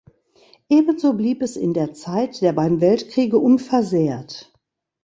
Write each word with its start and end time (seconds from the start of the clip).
Ebenso 0.67 1.13
blieb 1.13 1.43
es 1.43 1.55
in 1.55 1.75
der 1.75 1.93
Zeit 1.93 2.41
der 2.41 2.53
beiden 2.53 2.81
Weltkriege 2.81 3.37
unversehrt. 3.37 4.51